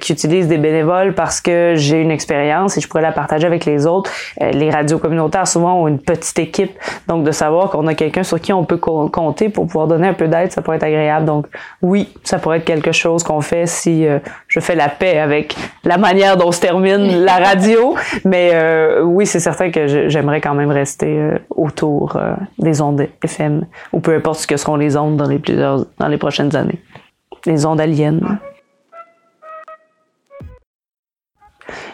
qui 0.00 0.12
utilise 0.12 0.48
des 0.48 0.58
bénévoles 0.58 1.14
parce 1.14 1.40
que 1.40 1.74
j'ai 1.76 2.00
une 2.00 2.10
expérience 2.10 2.76
et 2.76 2.80
je 2.80 2.88
pourrais 2.88 3.02
la 3.02 3.12
partager 3.12 3.46
avec 3.46 3.66
les 3.66 3.86
autres. 3.86 4.10
les 4.40 4.70
radios 4.70 4.98
communautaires 4.98 5.46
souvent 5.46 5.82
ont 5.82 5.88
une 5.88 6.00
petite 6.00 6.38
équipe, 6.38 6.72
donc 7.06 7.22
de 7.24 7.30
savoir 7.30 7.70
qu'on 7.70 7.86
a 7.86 7.94
quelqu'un 7.94 8.22
sur 8.22 8.40
qui 8.40 8.52
on 8.52 8.64
peut 8.64 8.78
compter 8.78 9.48
pour 9.48 9.66
pouvoir 9.66 9.86
donner 9.86 10.08
un 10.08 10.14
peu 10.14 10.28
d'aide 10.28 10.55
ça 10.56 10.62
pourrait 10.62 10.78
être 10.78 10.84
agréable. 10.84 11.26
Donc 11.26 11.48
oui, 11.82 12.08
ça 12.24 12.38
pourrait 12.38 12.56
être 12.58 12.64
quelque 12.64 12.90
chose 12.90 13.22
qu'on 13.22 13.42
fait 13.42 13.66
si 13.66 14.06
euh, 14.06 14.20
je 14.48 14.58
fais 14.58 14.74
la 14.74 14.88
paix 14.88 15.18
avec 15.18 15.54
la 15.84 15.98
manière 15.98 16.38
dont 16.38 16.50
se 16.50 16.62
termine 16.62 17.24
la 17.24 17.36
radio. 17.48 17.94
Mais 18.24 18.52
euh, 18.54 19.02
oui, 19.02 19.26
c'est 19.26 19.38
certain 19.38 19.70
que 19.70 20.08
j'aimerais 20.08 20.40
quand 20.40 20.54
même 20.54 20.70
rester 20.70 21.18
euh, 21.18 21.38
autour 21.50 22.18
des 22.58 22.80
ondes 22.80 23.06
FM 23.22 23.66
ou 23.92 24.00
peu 24.00 24.14
importe 24.14 24.40
ce 24.40 24.46
que 24.46 24.56
seront 24.56 24.76
les 24.76 24.96
ondes 24.96 25.18
dans 25.18 25.28
les 25.28 25.38
plusieurs 25.38 25.84
dans 25.98 26.08
les 26.08 26.16
prochaines 26.16 26.56
années. 26.56 26.80
Les 27.44 27.66
ondes 27.66 27.80
aliens. 27.80 28.18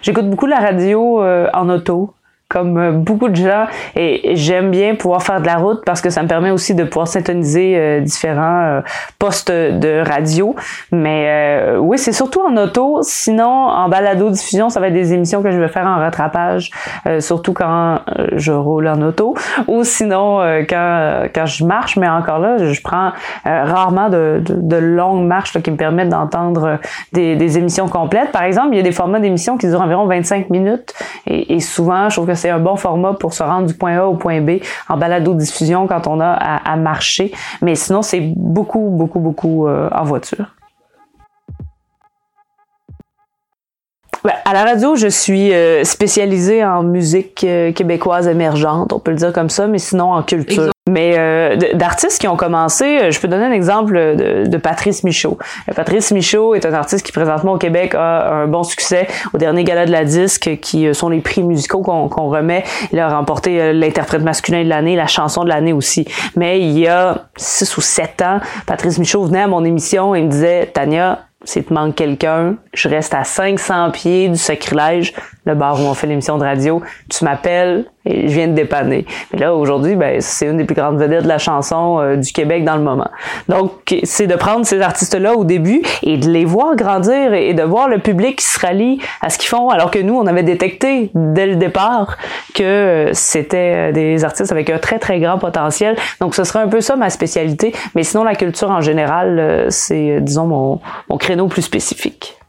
J'écoute 0.02 0.30
beaucoup 0.30 0.46
la 0.46 0.60
radio 0.60 1.20
en 1.20 1.68
auto 1.68 2.14
comme 2.52 2.76
euh, 2.76 2.92
beaucoup 2.92 3.30
de 3.30 3.36
gens 3.36 3.66
et 3.96 4.36
j'aime 4.36 4.70
bien 4.70 4.94
pouvoir 4.94 5.22
faire 5.22 5.40
de 5.40 5.46
la 5.46 5.56
route 5.56 5.82
parce 5.86 6.02
que 6.02 6.10
ça 6.10 6.22
me 6.22 6.28
permet 6.28 6.50
aussi 6.50 6.74
de 6.74 6.84
pouvoir 6.84 7.08
syntoniser 7.08 7.76
euh, 7.76 8.00
différents 8.00 8.62
euh, 8.62 8.80
postes 9.18 9.50
de 9.50 10.02
radio. 10.06 10.54
Mais 10.90 11.76
oui, 11.78 11.96
c'est 11.96 12.12
surtout 12.12 12.40
en 12.40 12.56
auto. 12.56 12.98
Sinon, 13.02 13.46
en 13.46 13.88
balado 13.88 14.28
diffusion, 14.28 14.68
ça 14.68 14.80
va 14.80 14.88
être 14.88 14.92
des 14.92 15.14
émissions 15.14 15.42
que 15.42 15.50
je 15.50 15.58
vais 15.58 15.68
faire 15.68 15.86
en 15.86 15.96
rattrapage, 15.96 16.70
surtout 17.20 17.52
quand 17.52 18.00
je 18.34 18.52
roule 18.52 18.88
en 18.88 19.00
auto. 19.00 19.34
Ou 19.68 19.84
sinon, 19.84 20.40
quand 20.68 21.22
quand 21.34 21.46
je 21.46 21.64
marche, 21.64 21.96
mais 21.96 22.08
encore 22.08 22.38
là, 22.38 22.58
je 22.58 22.80
prends 22.82 23.12
rarement 23.44 24.08
de, 24.10 24.42
de, 24.44 24.76
longues 24.76 25.24
marches 25.24 25.60
qui 25.62 25.70
me 25.70 25.76
permettent 25.76 26.10
d'entendre 26.10 26.78
des, 27.12 27.36
des 27.36 27.58
émissions 27.58 27.88
complètes. 27.88 28.32
Par 28.32 28.42
exemple, 28.42 28.68
il 28.72 28.76
y 28.76 28.80
a 28.80 28.82
des 28.82 28.92
formats 28.92 29.20
d'émissions 29.20 29.56
qui 29.56 29.68
durent 29.68 29.82
environ 29.82 30.06
25 30.06 30.50
minutes 30.50 30.92
et, 31.26 31.54
et 31.54 31.60
souvent, 31.60 32.08
je 32.08 32.16
trouve 32.16 32.26
que 32.26 32.34
c'est 32.42 32.50
un 32.50 32.58
bon 32.58 32.74
format 32.74 33.12
pour 33.14 33.34
se 33.34 33.42
rendre 33.44 33.68
du 33.68 33.74
point 33.74 33.98
A 33.98 34.04
au 34.04 34.14
point 34.14 34.40
B 34.40 34.58
en 34.88 34.96
balado-diffusion 34.96 35.86
quand 35.86 36.08
on 36.08 36.18
a 36.18 36.26
à, 36.26 36.72
à 36.72 36.76
marcher. 36.76 37.30
Mais 37.60 37.76
sinon, 37.76 38.02
c'est 38.02 38.20
beaucoup, 38.36 38.90
beaucoup, 38.90 39.20
beaucoup 39.20 39.68
euh, 39.68 39.88
en 39.92 40.02
voiture. 40.02 40.46
Ben, 44.24 44.34
à 44.44 44.52
la 44.52 44.64
radio, 44.64 44.94
je 44.94 45.08
suis 45.08 45.52
euh, 45.52 45.82
spécialisée 45.82 46.64
en 46.64 46.84
musique 46.84 47.42
euh, 47.42 47.72
québécoise 47.72 48.28
émergente, 48.28 48.92
on 48.92 49.00
peut 49.00 49.10
le 49.10 49.16
dire 49.16 49.32
comme 49.32 49.50
ça, 49.50 49.66
mais 49.66 49.78
sinon 49.78 50.12
en 50.12 50.22
culture. 50.22 50.70
Mais 50.88 51.14
euh, 51.16 51.56
d'artistes 51.74 52.20
qui 52.20 52.28
ont 52.28 52.36
commencé, 52.36 53.10
je 53.10 53.20
peux 53.20 53.26
donner 53.26 53.44
un 53.44 53.52
exemple 53.52 53.94
de, 53.94 54.46
de 54.46 54.56
Patrice 54.58 55.02
Michaud. 55.04 55.38
Patrice 55.74 56.12
Michaud 56.12 56.54
est 56.54 56.66
un 56.66 56.72
artiste 56.72 57.06
qui 57.06 57.12
présentement 57.12 57.52
au 57.52 57.58
Québec 57.58 57.94
a 57.94 58.32
un 58.32 58.46
bon 58.48 58.62
succès 58.64 59.06
au 59.32 59.38
dernier 59.38 59.62
gala 59.64 59.86
de 59.86 59.92
la 59.92 60.04
disque, 60.04 60.58
qui 60.60 60.92
sont 60.92 61.08
les 61.08 61.20
prix 61.20 61.44
musicaux 61.44 61.82
qu'on 61.82 62.08
qu 62.08 62.20
remet. 62.20 62.64
Il 62.92 62.98
a 62.98 63.08
remporté 63.08 63.72
l'interprète 63.72 64.22
masculin 64.22 64.64
de 64.64 64.68
l'année, 64.68 64.96
la 64.96 65.06
chanson 65.06 65.44
de 65.44 65.48
l'année 65.48 65.72
aussi. 65.72 66.04
Mais 66.34 66.60
il 66.60 66.76
y 66.76 66.88
a 66.88 67.26
six 67.36 67.76
ou 67.76 67.80
sept 67.80 68.20
ans, 68.20 68.40
Patrice 68.66 68.98
Michaud 68.98 69.24
venait 69.24 69.42
à 69.42 69.48
mon 69.48 69.64
émission 69.64 70.16
et 70.16 70.22
me 70.22 70.28
disait, 70.28 70.66
Tania, 70.66 71.20
s'il 71.44 71.64
te 71.64 71.72
manque 71.72 71.96
quelqu'un, 71.96 72.56
je 72.72 72.88
reste 72.88 73.14
à 73.14 73.24
500 73.24 73.90
pieds 73.90 74.28
du 74.28 74.36
sacrilège, 74.36 75.14
le 75.44 75.54
bar 75.54 75.80
où 75.80 75.84
on 75.84 75.94
fait 75.94 76.06
l'émission 76.06 76.38
de 76.38 76.44
radio, 76.44 76.82
tu 77.08 77.24
m'appelles 77.24 77.86
et 78.04 78.28
je 78.28 78.34
viens 78.34 78.48
de 78.48 78.52
dépanner. 78.52 79.06
Mais 79.32 79.38
là, 79.38 79.54
aujourd'hui, 79.54 79.94
ben, 79.94 80.20
c'est 80.20 80.46
une 80.46 80.56
des 80.56 80.64
plus 80.64 80.74
grandes 80.74 80.98
vedettes 80.98 81.22
de 81.22 81.28
la 81.28 81.38
chanson 81.38 82.00
euh, 82.00 82.16
du 82.16 82.32
Québec 82.32 82.64
dans 82.64 82.76
le 82.76 82.82
moment. 82.82 83.08
Donc, 83.48 83.94
c'est 84.02 84.26
de 84.26 84.34
prendre 84.34 84.66
ces 84.66 84.80
artistes-là 84.80 85.34
au 85.34 85.44
début 85.44 85.82
et 86.02 86.16
de 86.16 86.28
les 86.28 86.44
voir 86.44 86.74
grandir 86.74 87.32
et 87.32 87.54
de 87.54 87.62
voir 87.62 87.88
le 87.88 87.98
public 87.98 88.36
qui 88.36 88.44
se 88.44 88.58
rallie 88.58 89.00
à 89.20 89.30
ce 89.30 89.38
qu'ils 89.38 89.48
font, 89.48 89.68
alors 89.68 89.90
que 89.90 90.00
nous, 90.00 90.14
on 90.14 90.26
avait 90.26 90.42
détecté 90.42 91.10
dès 91.14 91.46
le 91.46 91.56
départ 91.56 92.16
que 92.54 93.10
c'était 93.12 93.92
des 93.92 94.24
artistes 94.24 94.52
avec 94.52 94.68
un 94.70 94.78
très, 94.78 94.98
très 94.98 95.20
grand 95.20 95.38
potentiel. 95.38 95.96
Donc, 96.20 96.34
ce 96.34 96.44
serait 96.44 96.60
un 96.60 96.68
peu 96.68 96.80
ça 96.80 96.96
ma 96.96 97.10
spécialité. 97.10 97.72
Mais 97.94 98.02
sinon, 98.02 98.24
la 98.24 98.34
culture 98.34 98.70
en 98.70 98.80
général, 98.80 99.38
euh, 99.38 99.66
c'est, 99.70 100.18
disons, 100.20 100.46
mon 100.46 101.18
créneau 101.18 101.46
plus 101.46 101.62
spécifique 101.62 102.41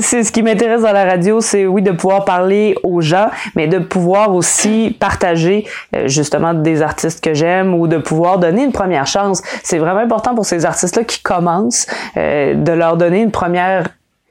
c'est 0.00 0.24
ce 0.24 0.32
qui 0.32 0.42
m'intéresse 0.42 0.82
dans 0.82 0.92
la 0.92 1.04
radio, 1.04 1.40
c'est 1.40 1.66
oui 1.66 1.82
de 1.82 1.92
pouvoir 1.92 2.24
parler 2.24 2.76
aux 2.82 3.00
gens, 3.00 3.28
mais 3.54 3.66
de 3.66 3.78
pouvoir 3.78 4.34
aussi 4.34 4.96
partager 4.98 5.66
euh, 5.94 6.08
justement 6.08 6.54
des 6.54 6.82
artistes 6.82 7.22
que 7.22 7.34
j'aime 7.34 7.74
ou 7.74 7.86
de 7.86 7.98
pouvoir 7.98 8.38
donner 8.38 8.64
une 8.64 8.72
première 8.72 9.06
chance. 9.06 9.42
C'est 9.62 9.78
vraiment 9.78 10.00
important 10.00 10.34
pour 10.34 10.44
ces 10.44 10.64
artistes-là 10.64 11.04
qui 11.04 11.22
commencent 11.22 11.86
euh, 12.16 12.54
de 12.54 12.72
leur 12.72 12.96
donner 12.96 13.20
une 13.22 13.30
première 13.30 13.84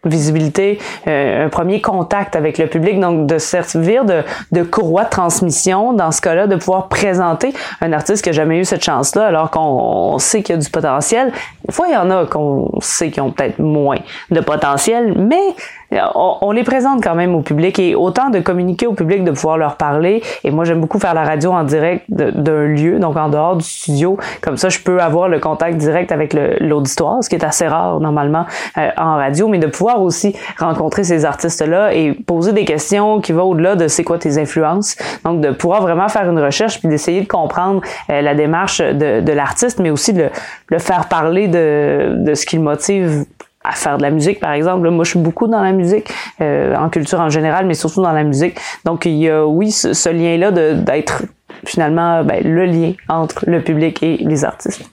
visibilité, 0.05 0.79
euh, 1.07 1.45
un 1.45 1.49
premier 1.49 1.81
contact 1.81 2.35
avec 2.35 2.57
le 2.57 2.67
public, 2.67 2.99
donc 2.99 3.27
de 3.27 3.37
servir 3.37 4.05
de, 4.05 4.23
de 4.51 4.63
courroie 4.63 5.03
de 5.03 5.09
transmission, 5.09 5.93
dans 5.93 6.11
ce 6.11 6.21
cas-là, 6.21 6.47
de 6.47 6.55
pouvoir 6.55 6.87
présenter 6.87 7.53
un 7.81 7.91
artiste 7.91 8.23
qui 8.23 8.29
n'a 8.29 8.33
jamais 8.33 8.59
eu 8.59 8.65
cette 8.65 8.83
chance-là, 8.83 9.27
alors 9.27 9.51
qu'on 9.51 10.17
sait 10.19 10.41
qu'il 10.41 10.55
y 10.55 10.57
a 10.57 10.61
du 10.61 10.69
potentiel. 10.69 11.31
Des 11.67 11.73
fois, 11.73 11.87
il 11.87 11.93
y 11.93 11.97
en 11.97 12.09
a 12.11 12.25
qu'on 12.25 12.79
sait 12.81 13.11
qui 13.11 13.19
ont 13.19 13.31
peut-être 13.31 13.59
moins 13.59 13.99
de 14.31 14.39
potentiel, 14.39 15.13
mais 15.17 15.55
on, 15.91 16.51
les 16.51 16.63
présente 16.63 17.03
quand 17.03 17.15
même 17.15 17.35
au 17.35 17.41
public 17.41 17.79
et 17.79 17.95
autant 17.95 18.29
de 18.29 18.39
communiquer 18.39 18.87
au 18.87 18.93
public, 18.93 19.23
de 19.23 19.31
pouvoir 19.31 19.57
leur 19.57 19.75
parler. 19.75 20.21
Et 20.43 20.51
moi, 20.51 20.65
j'aime 20.65 20.81
beaucoup 20.81 20.99
faire 20.99 21.13
la 21.13 21.23
radio 21.23 21.51
en 21.51 21.63
direct 21.63 22.05
d'un 22.09 22.65
lieu, 22.65 22.99
donc 22.99 23.17
en 23.17 23.29
dehors 23.29 23.55
du 23.55 23.65
studio. 23.65 24.17
Comme 24.41 24.57
ça, 24.57 24.69
je 24.69 24.79
peux 24.79 24.99
avoir 24.99 25.29
le 25.29 25.39
contact 25.39 25.77
direct 25.77 26.11
avec 26.11 26.35
l'auditoire, 26.59 27.23
ce 27.23 27.29
qui 27.29 27.35
est 27.35 27.43
assez 27.43 27.67
rare 27.67 27.99
normalement 27.99 28.45
euh, 28.77 28.89
en 28.97 29.15
radio, 29.15 29.47
mais 29.47 29.57
de 29.59 29.67
pouvoir 29.67 30.01
aussi 30.01 30.35
rencontrer 30.57 31.03
ces 31.03 31.25
artistes-là 31.25 31.93
et 31.93 32.13
poser 32.13 32.53
des 32.53 32.65
questions 32.65 33.19
qui 33.21 33.31
vont 33.31 33.43
au-delà 33.43 33.75
de 33.75 33.87
c'est 33.87 34.03
quoi 34.03 34.17
tes 34.17 34.37
influences. 34.37 34.95
Donc, 35.25 35.41
de 35.41 35.51
pouvoir 35.51 35.81
vraiment 35.81 36.07
faire 36.07 36.29
une 36.29 36.39
recherche 36.39 36.79
puis 36.79 36.87
d'essayer 36.87 37.21
de 37.21 37.27
comprendre 37.27 37.81
euh, 38.09 38.21
la 38.21 38.35
démarche 38.35 38.79
de, 38.79 39.21
de 39.21 39.31
l'artiste, 39.33 39.79
mais 39.79 39.89
aussi 39.89 40.13
de 40.13 40.29
le 40.67 40.79
faire 40.79 41.07
parler 41.07 41.47
de, 41.47 42.15
de 42.17 42.33
ce 42.33 42.45
qui 42.45 42.57
le 42.57 42.63
motive 42.63 43.25
à 43.63 43.71
faire 43.71 43.97
de 43.97 44.03
la 44.03 44.11
musique, 44.11 44.39
par 44.39 44.53
exemple. 44.53 44.89
moi, 44.89 45.03
je 45.03 45.11
suis 45.11 45.19
beaucoup 45.19 45.47
dans 45.47 45.61
la 45.61 45.71
musique, 45.71 46.09
euh, 46.41 46.75
en 46.75 46.89
culture 46.89 47.19
en 47.19 47.29
général, 47.29 47.65
mais 47.65 47.73
surtout 47.73 48.01
dans 48.01 48.13
la 48.13 48.23
musique. 48.23 48.57
Donc, 48.85 49.05
il 49.05 49.17
y 49.17 49.29
a, 49.29 49.45
oui, 49.45 49.71
ce, 49.71 50.09
lien-là 50.09 50.51
d'être 50.51 51.23
finalement 51.65 52.23
ben, 52.23 52.41
le 52.43 52.65
lien 52.65 52.93
entre 53.09 53.43
le 53.47 53.61
public 53.61 54.01
et 54.01 54.17
les 54.17 54.45
artistes. 54.45 54.89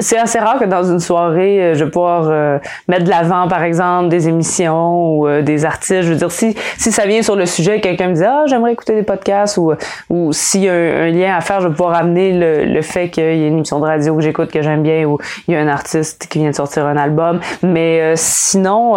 C'est 0.00 0.18
assez 0.18 0.38
rare 0.38 0.58
que 0.58 0.64
dans 0.64 0.82
une 0.82 1.00
soirée, 1.00 1.62
euh, 1.62 1.74
je 1.74 1.84
vais 1.84 1.90
pouvoir 1.90 2.28
euh, 2.30 2.58
mettre 2.88 3.04
de 3.04 3.10
l'avant, 3.10 3.48
par 3.48 3.62
exemple, 3.62 4.08
des 4.08 4.28
émissions 4.28 5.18
ou 5.18 5.28
euh, 5.28 5.42
des 5.42 5.64
artistes. 5.64 6.02
Je 6.02 6.08
veux 6.10 6.16
dire, 6.16 6.30
si, 6.30 6.56
si 6.78 6.90
ça 6.90 7.06
vient 7.06 7.22
sur 7.22 7.36
le 7.36 7.46
sujet, 7.46 7.80
quelqu'un 7.80 8.08
me 8.08 8.14
dit 8.14 8.24
Ah, 8.24 8.44
j'aimerais 8.46 8.72
écouter 8.72 8.94
des 8.94 9.02
podcasts 9.02 9.58
ou, 9.58 9.72
ou 10.08 10.32
s'il 10.32 10.62
y 10.62 10.68
a 10.68 10.72
un, 10.72 11.10
lien 11.10 11.36
à 11.36 11.40
faire, 11.40 11.60
je 11.60 11.68
vais 11.68 11.74
pouvoir 11.74 11.96
amener 11.96 12.32
le, 12.32 12.64
le 12.64 12.82
fait 12.82 13.10
qu'il 13.10 13.24
y 13.24 13.26
a 13.26 13.46
une 13.48 13.58
émission 13.58 13.78
de 13.78 13.84
radio 13.84 14.16
que 14.16 14.22
j'écoute 14.22 14.50
que 14.50 14.62
j'aime 14.62 14.82
bien 14.82 15.04
ou 15.04 15.18
il 15.48 15.54
y 15.54 15.56
a 15.56 15.60
un 15.60 15.68
artiste 15.68 16.28
qui 16.28 16.38
vient 16.38 16.50
de 16.50 16.56
sortir 16.56 16.86
un 16.86 16.96
album. 16.96 17.40
Mais 17.62 18.14
sinon, 18.16 18.94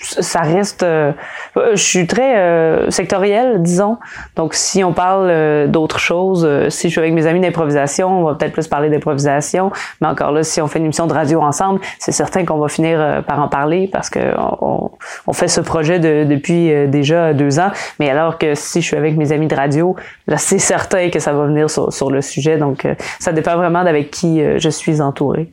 ça 0.00 0.40
reste 0.40 0.82
euh, 0.82 1.12
je 1.56 1.82
suis 1.82 2.06
très 2.06 2.36
euh, 2.38 2.90
sectoriel 2.90 3.62
disons. 3.62 3.98
Donc 4.36 4.54
si 4.54 4.84
on 4.84 4.92
parle 4.92 5.28
euh, 5.28 5.66
d'autres 5.66 5.98
choses 5.98 6.48
si 6.68 6.88
je 6.88 6.92
suis 6.92 7.00
avec 7.00 7.12
mes 7.12 7.26
amis 7.26 7.40
d'improvisation 7.40 8.20
on 8.20 8.24
va 8.24 8.34
peut-être 8.34 8.52
plus 8.52 8.68
parler 8.68 8.90
d'improvisation. 8.90 9.72
Mais 10.00 10.06
encore 10.06 10.32
là 10.32 10.42
si 10.42 10.60
on 10.60 10.66
fait 10.66 10.78
une 10.78 10.86
émission 10.86 11.06
de 11.06 11.12
radio 11.12 11.40
ensemble 11.40 11.80
c'est 11.98 12.12
certain 12.12 12.44
qu'on 12.44 12.58
va 12.58 12.68
finir 12.68 13.22
par 13.26 13.40
en 13.40 13.48
parler 13.48 13.88
parce 13.92 14.10
que 14.10 14.20
on, 14.60 14.90
on 15.26 15.32
fait 15.32 15.48
ce 15.48 15.60
projet 15.60 15.98
de, 15.98 16.24
depuis 16.24 16.88
déjà 16.88 17.34
deux 17.34 17.58
ans. 17.58 17.70
Mais 17.98 18.08
alors 18.10 18.38
que 18.38 18.54
si 18.54 18.80
je 18.80 18.86
suis 18.86 18.96
avec 18.96 19.16
mes 19.16 19.32
amis 19.32 19.48
de 19.48 19.54
radio 19.54 19.96
là 20.26 20.36
c'est 20.36 20.58
certain 20.58 21.10
que 21.10 21.18
ça 21.18 21.32
va 21.32 21.46
venir 21.46 21.68
sur, 21.68 21.92
sur 21.92 22.10
le 22.10 22.22
sujet. 22.22 22.56
Donc 22.56 22.86
ça 23.18 23.32
dépend 23.32 23.56
vraiment 23.56 23.82
d'avec 23.84 24.10
qui 24.10 24.40
je 24.58 24.68
suis 24.68 25.00
entourée 25.00 25.50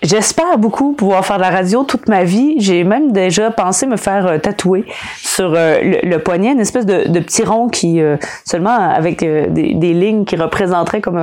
J'espère 0.00 0.58
beaucoup 0.58 0.92
pouvoir 0.92 1.26
faire 1.26 1.38
de 1.38 1.42
la 1.42 1.50
radio 1.50 1.82
toute 1.82 2.08
ma 2.08 2.22
vie. 2.22 2.54
J'ai 2.58 2.84
même 2.84 3.10
déjà 3.10 3.50
pensé 3.50 3.84
me 3.84 3.96
faire 3.96 4.28
euh, 4.28 4.38
tatouer 4.38 4.84
sur 5.16 5.54
euh, 5.56 5.80
le, 5.82 6.18
poignet 6.18 6.52
une 6.52 6.60
espèce 6.60 6.86
de, 6.86 7.18
petit 7.18 7.42
rond 7.42 7.68
qui 7.68 8.00
euh, 8.00 8.16
seulement 8.44 8.76
avec 8.76 9.20
des, 9.20 9.74
des, 9.74 9.94
lignes 9.94 10.24
qui 10.24 10.36
représenteraient 10.36 11.00
comme 11.00 11.18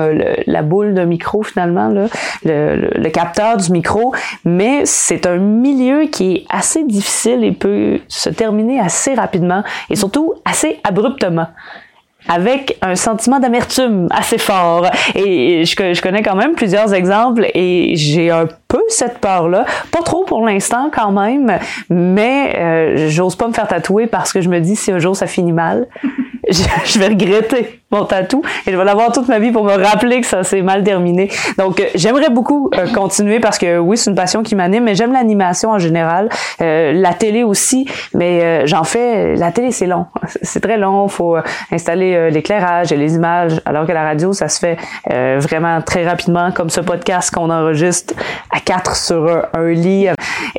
la 0.46 0.62
boule 0.62 0.94
de 0.94 1.06
micro 1.06 1.42
finalement, 1.42 1.88
là, 1.88 2.08
le, 2.44 2.90
le, 2.94 3.10
capteur 3.12 3.56
du 3.56 3.72
micro. 3.72 4.14
Mais 4.44 4.82
c'est 4.84 5.26
un 5.26 5.38
milieu 5.38 6.08
qui 6.08 6.34
est 6.34 6.46
assez 6.50 6.84
difficile 6.84 7.46
et 7.46 7.54
peut 7.54 8.02
se 8.10 8.30
terminer 8.30 8.82
assez 8.82 9.14
rapidement 9.14 9.64
et 9.90 9.96
surtout 9.96 10.34
assez 10.44 10.82
abruptement 10.84 11.48
avec 12.28 12.78
un 12.82 12.96
sentiment 12.96 13.40
d'amertume 13.40 14.08
assez 14.12 14.38
fort. 14.38 14.88
Et 15.16 15.66
je, 15.66 16.02
connais 16.02 16.22
quand 16.22 16.36
même 16.36 16.54
plusieurs 16.54 16.94
exemples 16.94 17.48
et 17.54 17.96
j'ai 17.96 18.32
un 18.32 18.48
peu 18.68 18.82
cette 18.90 19.20
peur-là. 19.20 19.66
Pas 19.92 20.02
trop 20.02 20.24
pour 20.24 20.46
l'instant 20.46 20.90
quand 20.94 21.12
même, 21.12 21.60
mais 21.90 22.56
euh, 22.58 23.10
j'ose 23.10 23.36
pas 23.36 23.48
me 23.48 23.54
faire 23.54 23.68
tatouer 23.68 24.08
parce 24.08 24.34
que 24.34 24.42
je 24.42 24.50
me 24.50 24.60
dis 24.60 24.76
si 24.76 24.92
un 24.92 25.00
jour 25.00 25.16
ça 25.16 25.28
finit 25.28 25.54
mal, 25.54 25.88
je, 26.50 27.00
vais 27.00 27.08
regretter 27.08 27.82
mon 27.92 28.06
tatou 28.06 28.42
et 28.66 28.72
je 28.72 28.78
vais 28.78 28.84
l'avoir 28.84 29.12
toute 29.12 29.28
ma 29.28 29.40
vie 29.40 29.52
pour 29.52 29.64
me 29.64 29.74
rappeler 29.74 30.22
que 30.22 30.28
ça 30.28 30.44
s'est 30.44 30.62
mal 30.62 30.84
terminé. 30.84 31.30
Donc 31.58 31.80
euh, 31.80 31.86
j'aimerais 31.96 32.30
beaucoup 32.30 32.70
euh, 32.76 32.88
continuer 32.94 33.40
parce 33.40 33.58
que 33.58 33.78
oui, 33.78 33.98
c'est 33.98 34.10
une 34.10 34.16
passion 34.16 34.44
qui 34.44 34.56
m'anime, 34.56 34.84
mais 34.84 34.96
j'aime 34.96 35.14
l'animation 35.14 35.72
en 35.72 35.80
général, 35.80 36.30
euh, 36.62 36.92
la 36.94 37.14
télé 37.14 37.44
aussi, 37.44 37.88
mais 38.14 38.66
j'en 38.68 38.84
fais 38.84 39.36
la 39.36 39.52
télé 39.52 39.72
c'est 39.72 39.88
long. 39.88 40.06
C'est 40.42 40.60
très 40.60 40.78
long, 40.78 41.08
faut 41.08 41.38
installer 41.72 42.30
l'éclairage 42.30 42.92
et 42.92 42.98
les 42.98 43.16
images 43.16 43.62
alors 43.66 43.86
que 43.88 43.92
la 43.92 44.04
radio 44.04 44.34
ça 44.34 44.48
se 44.48 44.60
fait 44.60 44.78
vraiment 45.40 45.82
très 45.82 46.08
rapidement 46.08 46.52
comme 46.52 46.70
ce 46.70 46.82
podcast 46.82 47.34
qu'on 47.34 47.50
enregistre 47.50 48.14
à 48.52 48.60
quatre 48.60 48.96
sur 48.96 49.28
un, 49.54 49.72
lit 49.72 50.08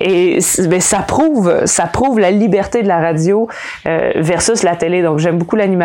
et 0.00 0.38
ben, 0.68 0.80
ça 0.80 0.98
prouve 0.98 1.66
ça 1.66 1.86
prouve 1.86 2.18
la 2.18 2.30
liberté 2.30 2.82
de 2.82 2.88
la 2.88 2.98
radio 2.98 3.48
versus 3.84 4.62
la 4.62 4.76
télé. 4.76 5.02
Donc 5.02 5.18
j'aime 5.18 5.38
beaucoup 5.38 5.56
l'animation 5.56 5.75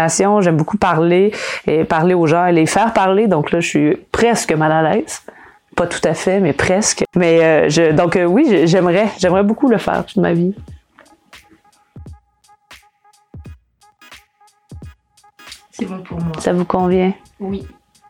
j'aime 0.41 0.57
beaucoup 0.57 0.77
parler 0.77 1.31
et 1.67 1.83
parler 1.83 2.13
aux 2.13 2.27
gens 2.27 2.45
et 2.45 2.51
les 2.51 2.65
faire 2.65 2.93
parler. 2.93 3.27
Donc 3.27 3.51
là, 3.51 3.59
je 3.59 3.67
suis 3.67 3.95
presque 4.11 4.53
mal 4.53 4.71
à 4.71 4.81
l'aise. 4.81 5.21
Pas 5.75 5.87
tout 5.87 6.01
à 6.03 6.13
fait, 6.13 6.39
mais 6.39 6.53
presque. 6.53 7.03
Mais 7.15 7.43
euh, 7.43 7.69
je, 7.69 7.91
donc 7.91 8.15
euh, 8.15 8.25
oui, 8.25 8.67
j'aimerais, 8.67 9.07
j'aimerais 9.17 9.43
beaucoup 9.43 9.69
le 9.69 9.77
faire 9.77 10.05
toute 10.05 10.17
ma 10.17 10.33
vie. 10.33 10.53
C'est 15.71 15.85
bon 15.85 15.99
pour 16.03 16.19
moi. 16.19 16.33
Ça 16.39 16.51
vous 16.51 16.65
convient? 16.65 17.13
Oui, 17.39 17.65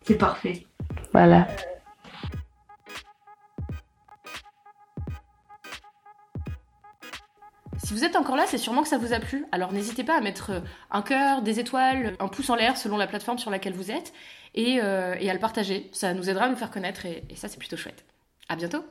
c'est 0.05 0.17
parfait. 0.17 0.65
Voilà. 1.13 1.47
Si 7.91 7.97
vous 7.97 8.05
êtes 8.05 8.15
encore 8.15 8.37
là, 8.37 8.45
c'est 8.47 8.57
sûrement 8.57 8.83
que 8.83 8.87
ça 8.87 8.97
vous 8.97 9.11
a 9.11 9.19
plu. 9.19 9.45
Alors 9.51 9.73
n'hésitez 9.73 10.05
pas 10.05 10.15
à 10.15 10.21
mettre 10.21 10.51
euh, 10.51 10.59
un 10.91 11.01
cœur, 11.01 11.41
des 11.41 11.59
étoiles, 11.59 12.15
un 12.21 12.29
pouce 12.29 12.49
en 12.49 12.55
l'air 12.55 12.77
selon 12.77 12.95
la 12.95 13.05
plateforme 13.05 13.37
sur 13.37 13.51
laquelle 13.51 13.73
vous 13.73 13.91
êtes 13.91 14.13
et, 14.55 14.79
euh, 14.81 15.13
à 15.13 15.33
le 15.33 15.39
partager. 15.39 15.89
Ça 15.91 16.13
nous 16.13 16.29
aidera 16.29 16.45
à 16.45 16.47
nous 16.47 16.55
faire 16.55 16.71
connaître 16.71 17.05
et, 17.05 17.25
ça 17.35 17.49
c'est 17.49 17.59
plutôt 17.59 17.75
chouette. 17.75 18.05
À 18.47 18.55
bientôt 18.55 18.85